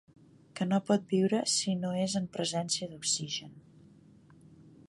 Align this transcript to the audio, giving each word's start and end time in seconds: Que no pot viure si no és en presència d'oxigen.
Que 0.59 0.65
no 0.69 0.79
pot 0.87 1.05
viure 1.11 1.41
si 1.57 1.75
no 1.83 1.93
és 2.05 2.17
en 2.21 2.27
presència 2.39 2.91
d'oxigen. 2.95 3.57